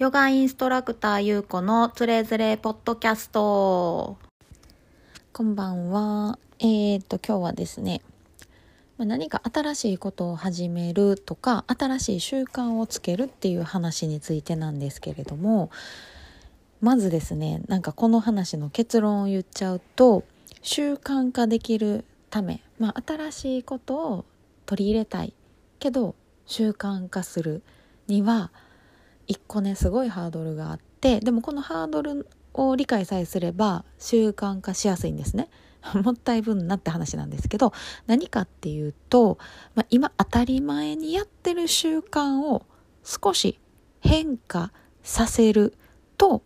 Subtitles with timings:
[0.00, 4.16] ヨガインストラクターゆうこのつれづれポッドキャスト。
[5.34, 6.38] こんばんは。
[6.58, 8.00] えー、っと、今日はですね、
[8.96, 15.70] 何か新しいことを始めるとか、新しい習慣をつけるっていう話についてなんですけれども、
[16.80, 20.24] まずですね、なんかこの話の結論を言っちゃうと、
[20.62, 24.24] 習慣化できるため、まあ、新しいことを
[24.64, 25.34] 取り入れたい
[25.78, 26.14] けど
[26.46, 27.62] 習慣化する
[28.06, 28.50] には
[29.30, 35.48] 一個ねすごいハードルがあってでもこのハードルを理解さえすれば習慣化しやすいんですね。
[36.02, 37.72] もったいぶんなって話なんですけど
[38.06, 39.38] 何かっていうと、
[39.74, 42.66] まあ、今当たり前にやってる習慣を
[43.04, 43.58] 少し
[44.00, 45.74] 変化させる
[46.18, 46.42] と、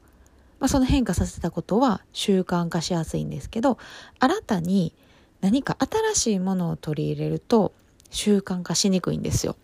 [0.61, 3.79] まあ、その変化させたことは習慣化しやすいんですけど
[4.21, 4.95] 新たに
[5.41, 7.73] 何か新しいものを取り入れると
[8.11, 9.57] 習慣化しにくいんですよ。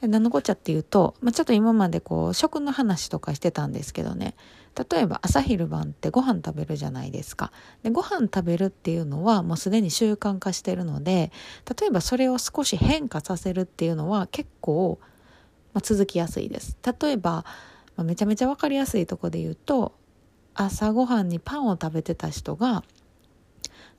[0.00, 4.34] 何のこっちゃっていうと、まあ、ちょっと今までこう食の話とかしてたんですけどね。
[4.90, 7.50] 例えば朝昼晩ってご飯食べるじゃないですか。
[7.82, 11.32] でご飯食べるっていうのはもうすでに習慣化してるので
[11.80, 15.00] 例えばそれを少し変化させるっていうのは結構、
[15.72, 16.76] まあ、続きやすいです。
[17.00, 17.44] 例えば、
[17.96, 19.94] まあ、めちゃめちゃ分かりやすいとこで言うと
[20.54, 22.84] 朝ごはんにパンを食べてた人が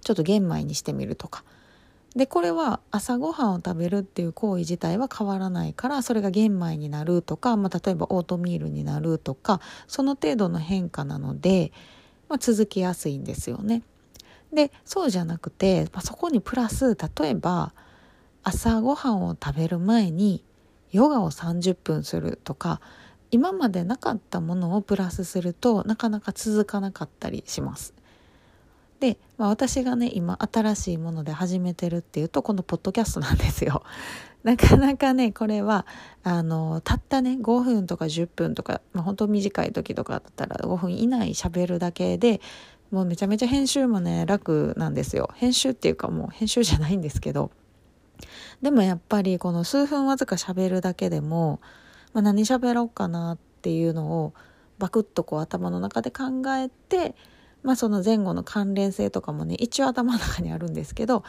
[0.02, 1.44] ちょっと玄米にしてみるとか。
[2.16, 11.72] でこれは朝ごはんを食べるっていう行為自体は変わらないからそれが玄米になるとか、まあ、例えばオートミールになるとかその程度の変化なので、
[12.28, 13.84] まあ、続きやすいんですよね。
[14.52, 17.74] でそうじゃなくて、まあ、そこにプラス例えば
[18.42, 20.44] 朝ごはんを食べる前に
[20.92, 22.82] ヨガを30分するとか
[23.30, 27.94] 今までなかったものをプラスするとなかなか続かなかったりします。
[29.00, 33.84] で、まあ、私がね今新しいもので始めてるっていうとこのポッドキャストなんですよ。
[34.44, 35.86] なかなかねこれは
[36.24, 42.40] あのたったね5分とか10分とか、まあ、本当短い時とかだったら5分以内喋るだけで
[42.92, 45.30] もうめちゃめちゃ編集もね楽なんですよ。
[45.36, 47.52] 編集っていうかもう編集じゃないんですけど
[48.62, 51.60] でもやっぱりこの数分わずか喋るだけでも、
[52.14, 54.34] まあ、何喋ろうかなっていうのを
[54.78, 56.24] バクッとこう頭の中で考
[56.56, 57.16] えて
[57.64, 61.24] まあ、その前後の関連性とかもね一応頭の中にあるんですけど、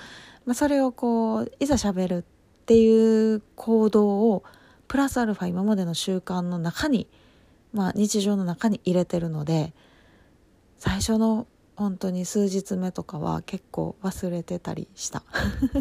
[0.46, 2.24] まあ、それをこういざ喋るっ
[2.66, 4.44] ていう行動を
[4.86, 7.08] プラスアルファ今までの習慣の中に、
[7.72, 9.72] まあ、日常の中に入れてるので
[10.78, 11.46] 最初の
[11.76, 15.22] 本当に数日目とかは結構忘れてたりした。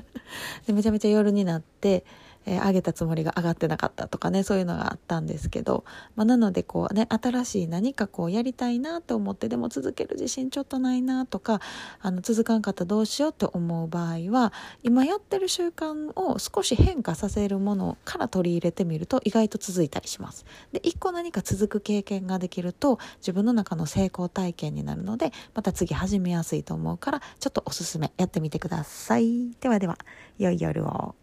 [0.66, 2.06] でめちゃめちゃ夜になって
[2.46, 5.84] えー、上げたつもりが上がってなかったとかねそういうのがあったんですけど、
[6.16, 11.62] まあ、なのでこうね新しい何かこうやりたいなと思ってでも続ける自信ちょっとないなとか
[12.02, 20.46] あの続かんかったらどうしようって思う場合は今やってる習慣を少し変化させるものから取り入れてみると意外と続いたりします。
[20.72, 29.52] で一個何か続く経験ができると自分の中の成功体験になるのでまた次始めやすいと思うからちょっとおすすめやってみてください。
[29.60, 29.98] ではでは
[30.38, 31.19] 良い夜を。